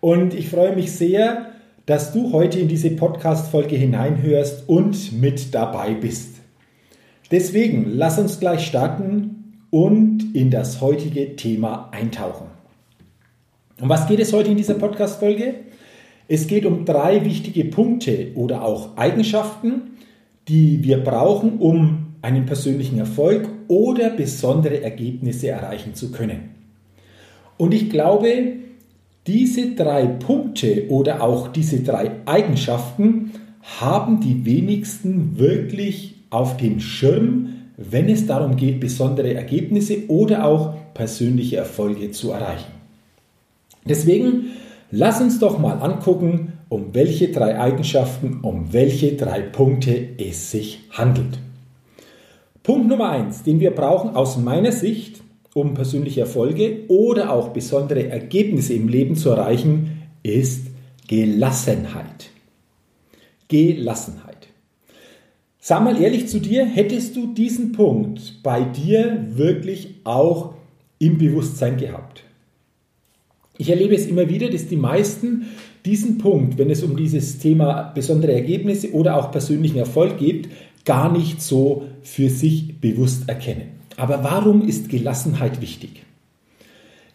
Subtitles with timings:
[0.00, 1.52] Und ich freue mich sehr,
[1.86, 6.36] dass du heute in diese Podcast-Folge hineinhörst und mit dabei bist.
[7.30, 12.46] Deswegen lass uns gleich starten und in das heutige Thema eintauchen.
[13.80, 15.54] Um was geht es heute in dieser Podcast-Folge?
[16.26, 19.96] Es geht um drei wichtige Punkte oder auch Eigenschaften,
[20.46, 26.50] die wir brauchen, um einen persönlichen Erfolg oder besondere Ergebnisse erreichen zu können.
[27.56, 28.56] Und ich glaube,
[29.28, 33.32] diese drei Punkte oder auch diese drei Eigenschaften
[33.78, 40.74] haben die wenigsten wirklich auf dem Schirm, wenn es darum geht, besondere Ergebnisse oder auch
[40.94, 42.72] persönliche Erfolge zu erreichen.
[43.84, 44.46] Deswegen
[44.90, 50.80] lass uns doch mal angucken, um welche drei Eigenschaften, um welche drei Punkte es sich
[50.90, 51.38] handelt.
[52.62, 55.17] Punkt Nummer eins, den wir brauchen aus meiner Sicht,
[55.60, 60.66] um persönliche Erfolge oder auch besondere Ergebnisse im Leben zu erreichen, ist
[61.06, 62.30] Gelassenheit.
[63.48, 64.48] Gelassenheit.
[65.58, 70.54] Sag mal ehrlich zu dir, hättest du diesen Punkt bei dir wirklich auch
[70.98, 72.24] im Bewusstsein gehabt?
[73.58, 75.46] Ich erlebe es immer wieder, dass die meisten
[75.84, 80.48] diesen Punkt, wenn es um dieses Thema besondere Ergebnisse oder auch persönlichen Erfolg geht,
[80.84, 83.77] gar nicht so für sich bewusst erkennen.
[83.98, 86.04] Aber warum ist Gelassenheit wichtig?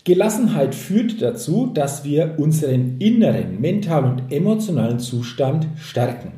[0.03, 6.33] Gelassenheit führt dazu, dass wir unseren inneren, mentalen und emotionalen Zustand stärken.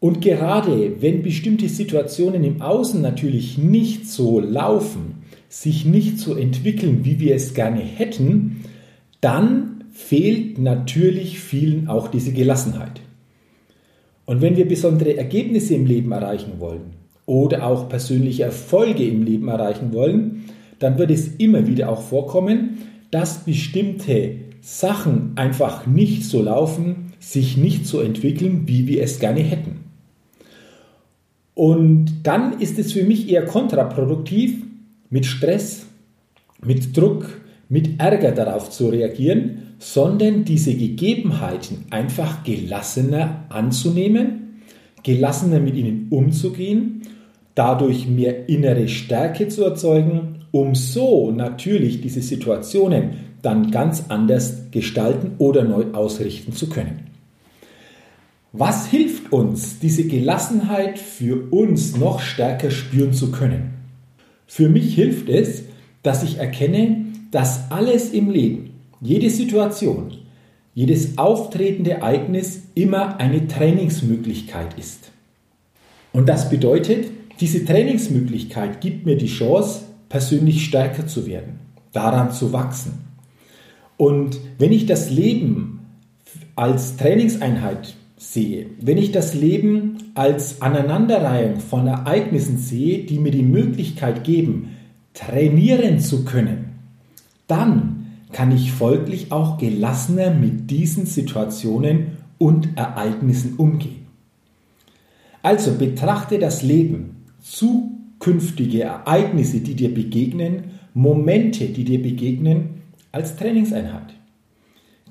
[0.00, 7.04] Und gerade wenn bestimmte Situationen im Außen natürlich nicht so laufen, sich nicht so entwickeln,
[7.04, 8.64] wie wir es gerne hätten,
[9.20, 13.02] dann fehlt natürlich vielen auch diese Gelassenheit.
[14.24, 19.48] Und wenn wir besondere Ergebnisse im Leben erreichen wollen, oder auch persönliche Erfolge im Leben
[19.48, 20.44] erreichen wollen,
[20.78, 22.78] dann wird es immer wieder auch vorkommen,
[23.10, 29.40] dass bestimmte Sachen einfach nicht so laufen, sich nicht so entwickeln, wie wir es gerne
[29.40, 29.84] hätten.
[31.54, 34.62] Und dann ist es für mich eher kontraproduktiv,
[35.08, 35.86] mit Stress,
[36.64, 44.60] mit Druck, mit Ärger darauf zu reagieren, sondern diese Gegebenheiten einfach gelassener anzunehmen,
[45.02, 46.95] gelassener mit ihnen umzugehen
[47.56, 55.32] dadurch mehr innere Stärke zu erzeugen, um so natürlich diese Situationen dann ganz anders gestalten
[55.38, 57.06] oder neu ausrichten zu können.
[58.52, 63.74] Was hilft uns, diese Gelassenheit für uns noch stärker spüren zu können?
[64.46, 65.64] Für mich hilft es,
[66.02, 70.12] dass ich erkenne, dass alles im Leben, jede Situation,
[70.74, 75.10] jedes auftretende Ereignis immer eine Trainingsmöglichkeit ist.
[76.12, 77.08] Und das bedeutet,
[77.40, 81.60] diese Trainingsmöglichkeit gibt mir die Chance, persönlich stärker zu werden,
[81.92, 83.04] daran zu wachsen.
[83.96, 85.80] Und wenn ich das Leben
[86.54, 93.42] als Trainingseinheit sehe, wenn ich das Leben als Aneinanderreihung von Ereignissen sehe, die mir die
[93.42, 94.76] Möglichkeit geben,
[95.12, 96.76] trainieren zu können,
[97.46, 104.06] dann kann ich folglich auch gelassener mit diesen Situationen und Ereignissen umgehen.
[105.42, 107.15] Also betrachte das Leben
[107.46, 110.64] zukünftige Ereignisse, die dir begegnen,
[110.94, 112.82] Momente, die dir begegnen,
[113.12, 114.14] als Trainingseinheit.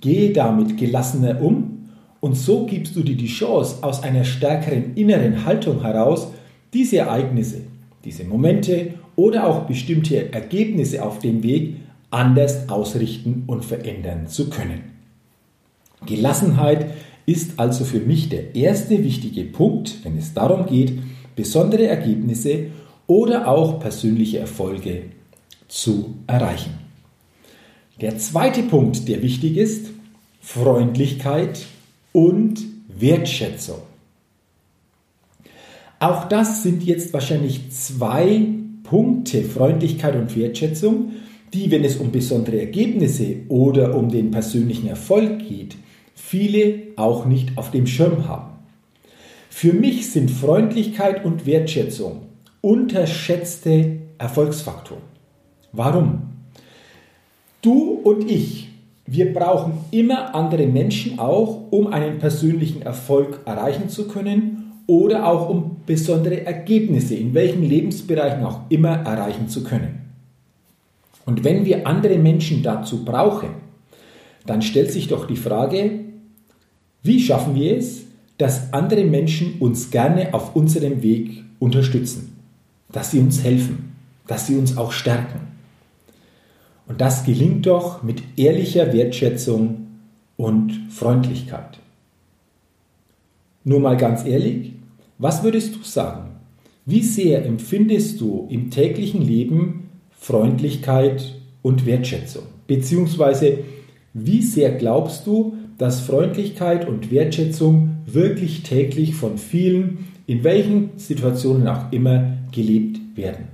[0.01, 1.89] Gehe damit gelassener um
[2.19, 6.27] und so gibst du dir die Chance, aus einer stärkeren inneren Haltung heraus
[6.73, 7.61] diese Ereignisse,
[8.03, 11.77] diese Momente oder auch bestimmte Ergebnisse auf dem Weg
[12.11, 14.81] anders ausrichten und verändern zu können.
[16.05, 16.87] Gelassenheit
[17.25, 20.99] ist also für mich der erste wichtige Punkt, wenn es darum geht,
[21.35, 22.67] besondere Ergebnisse
[23.07, 25.03] oder auch persönliche Erfolge
[25.67, 26.73] zu erreichen.
[28.01, 29.87] Der zweite Punkt, der wichtig ist,
[30.41, 31.65] Freundlichkeit
[32.11, 33.79] und Wertschätzung.
[35.99, 38.47] Auch das sind jetzt wahrscheinlich zwei
[38.83, 41.13] Punkte, Freundlichkeit und Wertschätzung,
[41.53, 45.77] die, wenn es um besondere Ergebnisse oder um den persönlichen Erfolg geht,
[46.13, 48.55] viele auch nicht auf dem Schirm haben.
[49.57, 52.24] Für mich sind Freundlichkeit und Wertschätzung
[52.60, 55.02] unterschätzte Erfolgsfaktoren.
[55.72, 56.24] Warum?
[57.62, 58.68] Du und ich,
[59.06, 65.48] wir brauchen immer andere Menschen auch, um einen persönlichen Erfolg erreichen zu können oder auch
[65.48, 70.02] um besondere Ergebnisse in welchen Lebensbereichen auch immer erreichen zu können.
[71.25, 73.52] Und wenn wir andere Menschen dazu brauchen,
[74.46, 76.02] dann stellt sich doch die Frage,
[77.04, 78.05] wie schaffen wir es,
[78.37, 82.35] dass andere Menschen uns gerne auf unserem Weg unterstützen,
[82.91, 83.95] dass sie uns helfen,
[84.27, 85.39] dass sie uns auch stärken.
[86.87, 89.87] Und das gelingt doch mit ehrlicher Wertschätzung
[90.37, 91.79] und Freundlichkeit.
[93.63, 94.73] Nur mal ganz ehrlich,
[95.17, 96.31] was würdest du sagen?
[96.85, 101.33] Wie sehr empfindest du im täglichen Leben Freundlichkeit
[101.63, 102.43] und Wertschätzung?
[102.67, 103.59] Beziehungsweise
[104.13, 111.68] wie sehr glaubst du, dass Freundlichkeit und Wertschätzung wirklich täglich von vielen, in welchen Situationen
[111.68, 113.48] auch immer, gelebt werden?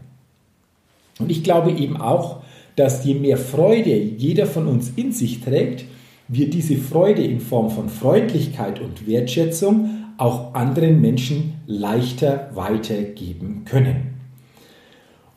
[1.20, 2.42] Und ich glaube eben auch,
[2.76, 5.86] dass je mehr Freude jeder von uns in sich trägt,
[6.28, 14.12] wir diese Freude in Form von Freundlichkeit und Wertschätzung auch anderen Menschen leichter weitergeben können.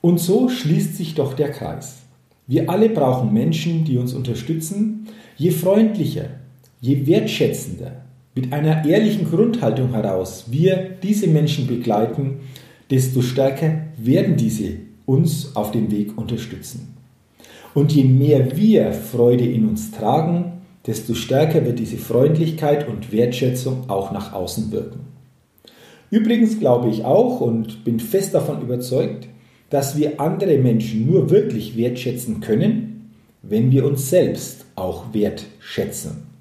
[0.00, 2.02] Und so schließt sich doch der Kreis.
[2.46, 5.08] Wir alle brauchen Menschen, die uns unterstützen.
[5.36, 6.26] Je freundlicher,
[6.80, 8.03] je wertschätzender,
[8.34, 12.40] mit einer ehrlichen Grundhaltung heraus wir diese Menschen begleiten,
[12.90, 14.72] desto stärker werden diese
[15.06, 16.96] uns auf dem Weg unterstützen.
[17.74, 23.88] Und je mehr wir Freude in uns tragen, desto stärker wird diese Freundlichkeit und Wertschätzung
[23.88, 25.00] auch nach außen wirken.
[26.10, 29.28] Übrigens glaube ich auch und bin fest davon überzeugt,
[29.70, 33.10] dass wir andere Menschen nur wirklich wertschätzen können,
[33.42, 36.33] wenn wir uns selbst auch wertschätzen.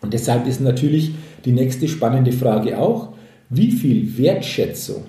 [0.00, 1.12] Und deshalb ist natürlich
[1.44, 3.14] die nächste spannende Frage auch,
[3.50, 5.04] wie viel Wertschätzung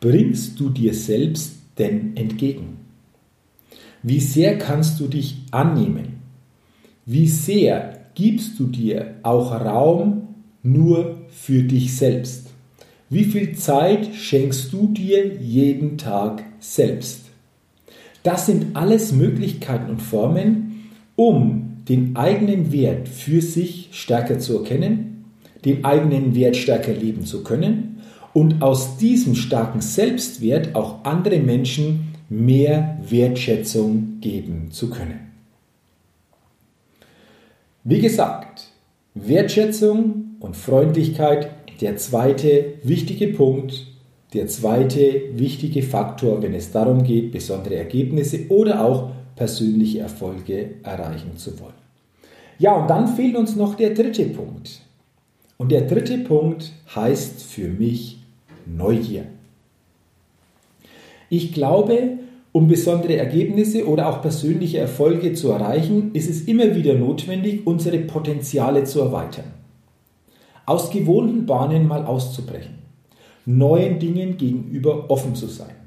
[0.00, 2.78] bringst du dir selbst denn entgegen?
[4.02, 6.20] Wie sehr kannst du dich annehmen?
[7.04, 10.28] Wie sehr gibst du dir auch Raum
[10.62, 12.48] nur für dich selbst?
[13.10, 17.22] Wie viel Zeit schenkst du dir jeden Tag selbst?
[18.22, 25.24] Das sind alles Möglichkeiten und Formen, um den eigenen Wert für sich stärker zu erkennen,
[25.64, 28.00] den eigenen Wert stärker leben zu können
[28.34, 35.32] und aus diesem starken Selbstwert auch andere Menschen mehr Wertschätzung geben zu können.
[37.84, 38.68] Wie gesagt,
[39.14, 41.50] Wertschätzung und Freundlichkeit,
[41.80, 43.86] der zweite wichtige Punkt,
[44.34, 51.36] der zweite wichtige Faktor, wenn es darum geht, besondere Ergebnisse oder auch persönliche Erfolge erreichen
[51.36, 51.72] zu wollen.
[52.58, 54.80] Ja, und dann fehlt uns noch der dritte Punkt.
[55.56, 58.18] Und der dritte Punkt heißt für mich
[58.66, 59.26] Neugier.
[61.30, 62.18] Ich glaube,
[62.52, 67.98] um besondere Ergebnisse oder auch persönliche Erfolge zu erreichen, ist es immer wieder notwendig, unsere
[67.98, 69.52] Potenziale zu erweitern.
[70.66, 72.78] Aus gewohnten Bahnen mal auszubrechen,
[73.46, 75.77] neuen Dingen gegenüber offen zu sein.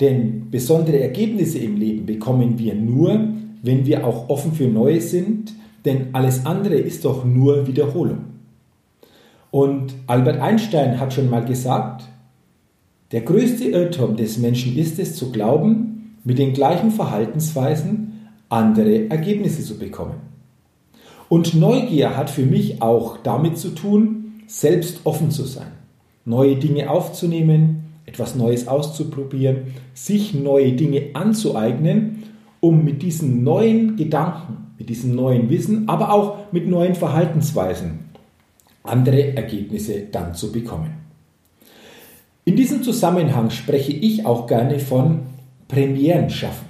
[0.00, 3.28] Denn besondere Ergebnisse im Leben bekommen wir nur,
[3.62, 8.24] wenn wir auch offen für Neues sind, denn alles andere ist doch nur Wiederholung.
[9.50, 12.04] Und Albert Einstein hat schon mal gesagt,
[13.12, 19.62] der größte Irrtum des Menschen ist es zu glauben, mit den gleichen Verhaltensweisen andere Ergebnisse
[19.62, 20.16] zu bekommen.
[21.28, 25.72] Und Neugier hat für mich auch damit zu tun, selbst offen zu sein,
[26.24, 32.22] neue Dinge aufzunehmen, etwas Neues auszuprobieren, sich neue Dinge anzueignen,
[32.60, 38.06] um mit diesen neuen Gedanken, mit diesem neuen Wissen, aber auch mit neuen Verhaltensweisen
[38.86, 40.94] andere Ergebnisse dann zu bekommen.
[42.44, 45.22] In diesem Zusammenhang spreche ich auch gerne von
[45.68, 46.66] Premieren schaffen.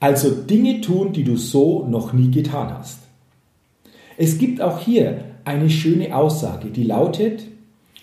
[0.00, 2.98] Also Dinge tun, die du so noch nie getan hast.
[4.18, 7.44] Es gibt auch hier eine schöne Aussage, die lautet,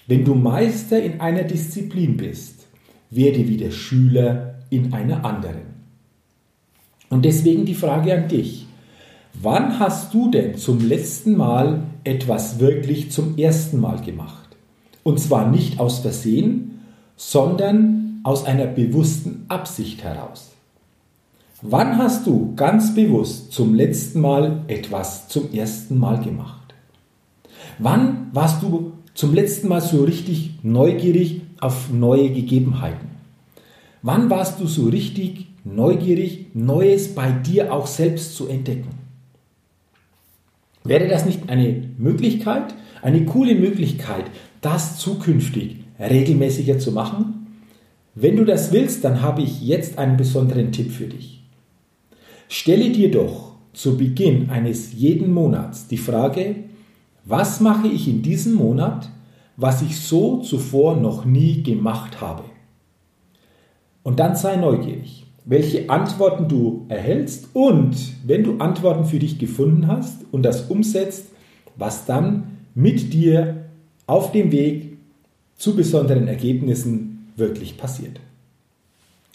[0.09, 2.65] wenn du Meister in einer Disziplin bist,
[3.11, 5.61] werde wieder Schüler in einer anderen.
[7.11, 8.65] Und deswegen die Frage an dich.
[9.39, 14.57] Wann hast du denn zum letzten Mal etwas wirklich zum ersten Mal gemacht?
[15.03, 16.81] Und zwar nicht aus Versehen,
[17.15, 20.53] sondern aus einer bewussten Absicht heraus.
[21.61, 26.73] Wann hast du ganz bewusst zum letzten Mal etwas zum ersten Mal gemacht?
[27.77, 33.09] Wann warst du zum letzten Mal so richtig neugierig auf neue Gegebenheiten?
[34.01, 38.91] Wann warst du so richtig neugierig, Neues bei dir auch selbst zu entdecken?
[40.85, 44.23] Wäre das nicht eine Möglichkeit, eine coole Möglichkeit,
[44.61, 47.47] das zukünftig regelmäßiger zu machen?
[48.15, 51.43] Wenn du das willst, dann habe ich jetzt einen besonderen Tipp für dich.
[52.47, 56.55] Stelle dir doch zu Beginn eines jeden Monats die Frage,
[57.29, 59.07] was mache ich in diesem Monat,
[59.55, 62.43] was ich so zuvor noch nie gemacht habe?
[64.01, 67.95] Und dann sei neugierig, welche Antworten du erhältst und
[68.25, 71.27] wenn du Antworten für dich gefunden hast und das umsetzt,
[71.75, 73.65] was dann mit dir
[74.07, 74.97] auf dem Weg
[75.55, 78.19] zu besonderen Ergebnissen wirklich passiert.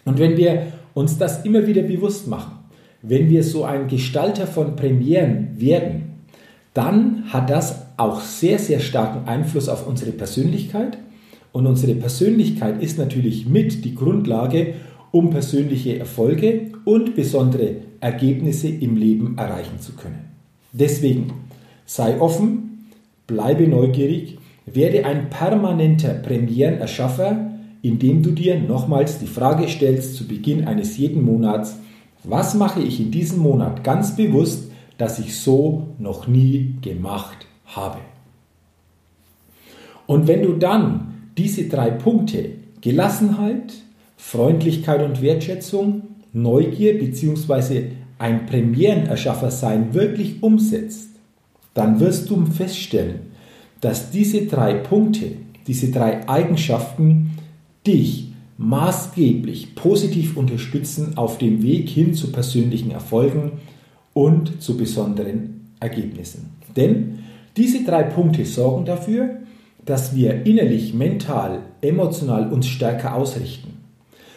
[0.05, 2.59] Und wenn wir uns das immer wieder bewusst machen,
[3.03, 6.15] wenn wir so ein Gestalter von Premieren werden,
[6.75, 10.99] dann hat das auch sehr, sehr starken Einfluss auf unsere Persönlichkeit.
[11.53, 14.75] Und unsere Persönlichkeit ist natürlich mit die Grundlage,
[15.13, 20.33] um persönliche Erfolge und besondere Ergebnisse im Leben erreichen zu können.
[20.73, 21.33] Deswegen
[21.87, 22.89] sei offen,
[23.29, 30.67] bleibe neugierig, werde ein permanenter Premierenerschaffer, indem du dir nochmals die Frage stellst zu Beginn
[30.67, 31.79] eines jeden Monats,
[32.25, 37.99] was mache ich in diesem Monat ganz bewusst, dass ich so noch nie gemacht habe?
[40.07, 43.73] Und wenn du dann diese drei Punkte Gelassenheit,
[44.17, 46.03] Freundlichkeit und Wertschätzung,
[46.33, 47.93] Neugier bzw.
[48.19, 51.09] ein Premierenerschaffer sein wirklich umsetzt,
[51.73, 53.21] dann wirst du feststellen,
[53.81, 55.33] dass diese drei Punkte,
[55.67, 57.39] diese drei Eigenschaften
[57.87, 63.53] dich maßgeblich positiv unterstützen auf dem Weg hin zu persönlichen Erfolgen
[64.13, 66.51] und zu besonderen Ergebnissen.
[66.77, 67.24] Denn
[67.57, 69.41] diese drei Punkte sorgen dafür,
[69.85, 73.75] dass wir innerlich, mental, emotional uns stärker ausrichten,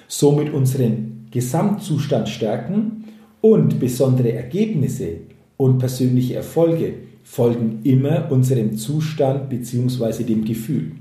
[0.08, 3.06] somit unseren Gesamtzustand stärken
[3.42, 5.18] und besondere Ergebnisse
[5.58, 6.94] und persönliche Erfolge
[7.24, 10.24] folgen immer unserem Zustand bzw.
[10.24, 10.94] dem Gefühl.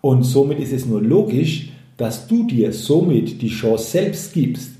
[0.00, 4.70] Und somit ist es nur logisch, dass du dir somit die Chance selbst gibst,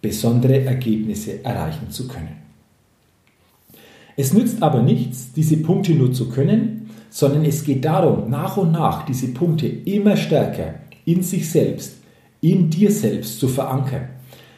[0.00, 2.41] besondere Ergebnisse erreichen zu können.
[4.16, 8.72] Es nützt aber nichts, diese Punkte nur zu können, sondern es geht darum, nach und
[8.72, 11.96] nach diese Punkte immer stärker in sich selbst,
[12.40, 14.08] in dir selbst zu verankern,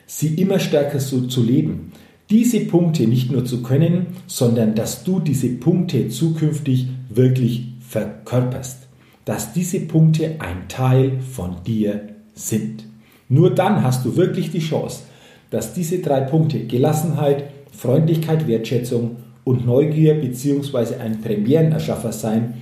[0.06, 1.92] sie immer stärker so zu leben,
[2.30, 8.84] diese Punkte nicht nur zu können, sondern dass du diese Punkte zukünftig wirklich verkörperst
[9.25, 12.84] dass diese Punkte ein Teil von dir sind.
[13.28, 15.02] Nur dann hast du wirklich die Chance,
[15.50, 20.96] dass diese drei Punkte Gelassenheit, Freundlichkeit, Wertschätzung und Neugier bzw.
[20.96, 22.54] ein Premierenerschaffer sein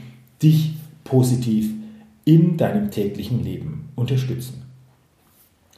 [0.43, 0.75] dich
[1.05, 1.71] positiv
[2.25, 4.63] in deinem täglichen Leben unterstützen.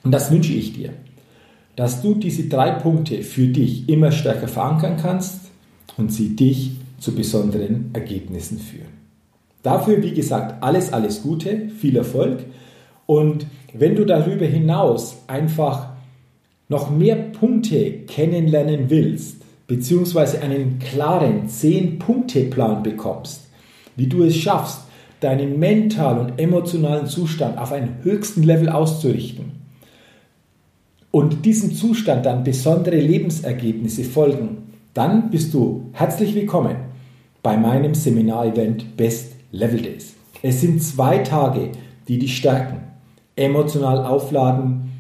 [0.03, 0.91] Und das wünsche ich dir,
[1.77, 5.51] dass du diese drei Punkte für dich immer stärker verankern kannst
[5.97, 8.95] und sie dich zu besonderen Ergebnissen führen.
[9.63, 12.45] Dafür, wie gesagt, alles, alles Gute, viel Erfolg.
[13.07, 15.95] Und wenn du darüber hinaus einfach
[16.69, 23.49] noch mehr Punkte kennenlernen willst, beziehungsweise einen klaren 10-Punkte-Plan bekommst,
[23.97, 24.81] wie du es schaffst,
[25.21, 29.65] deinen mentalen und emotionalen Zustand auf einen höchsten Level auszurichten
[31.15, 36.75] und diesem Zustand dann besondere Lebensergebnisse folgen, dann bist du herzlich willkommen
[37.41, 40.15] bei meinem Seminarevent Best Level Days.
[40.43, 41.71] Es sind zwei Tage,
[42.09, 42.81] die dich stärken,
[43.37, 44.91] emotional aufladen,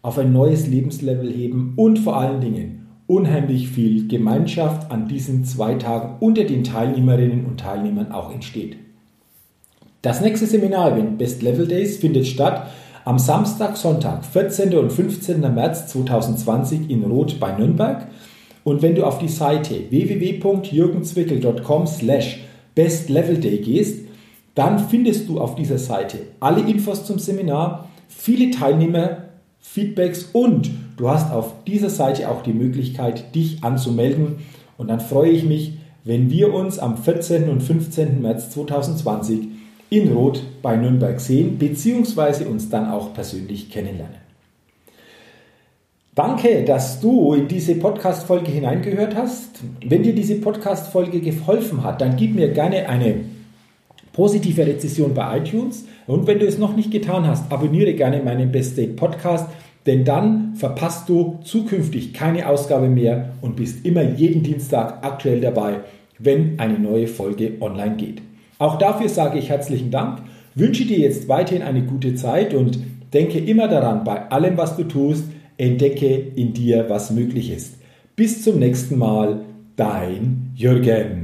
[0.00, 5.74] auf ein neues Lebenslevel heben und vor allen Dingen unheimlich viel Gemeinschaft an diesen zwei
[5.74, 8.76] Tagen unter den Teilnehmerinnen und Teilnehmern auch entsteht.
[10.02, 12.68] Das nächste Seminar, Best Level Days, findet statt
[13.04, 14.74] am Samstag, Sonntag, 14.
[14.76, 15.40] und 15.
[15.40, 18.06] März 2020 in Roth bei Nürnberg.
[18.64, 22.40] Und wenn du auf die Seite www.jürgenzwickel.com slash
[22.74, 24.06] Best Level Day gehst,
[24.54, 29.23] dann findest du auf dieser Seite alle Infos zum Seminar, viele Teilnehmer,
[29.64, 34.36] Feedbacks und du hast auf dieser Seite auch die Möglichkeit, dich anzumelden.
[34.76, 37.48] Und dann freue ich mich, wenn wir uns am 14.
[37.48, 38.20] und 15.
[38.20, 39.48] März 2020
[39.88, 44.18] in Rot bei Nürnberg sehen, beziehungsweise uns dann auch persönlich kennenlernen.
[46.14, 49.60] Danke, dass du in diese Podcast-Folge hineingehört hast.
[49.84, 53.24] Wenn dir diese Podcast-Folge geholfen hat, dann gib mir gerne eine
[54.14, 55.84] positive Rezession bei iTunes.
[56.06, 59.50] Und wenn du es noch nicht getan hast, abonniere gerne meinen Best Day Podcast,
[59.84, 65.80] denn dann verpasst du zukünftig keine Ausgabe mehr und bist immer jeden Dienstag aktuell dabei,
[66.18, 68.22] wenn eine neue Folge online geht.
[68.58, 70.22] Auch dafür sage ich herzlichen Dank,
[70.54, 72.78] wünsche dir jetzt weiterhin eine gute Zeit und
[73.12, 75.24] denke immer daran, bei allem, was du tust,
[75.58, 77.74] entdecke in dir, was möglich ist.
[78.16, 79.40] Bis zum nächsten Mal,
[79.76, 81.23] dein Jürgen.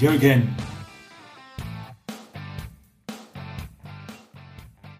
[0.00, 0.48] Jürgen.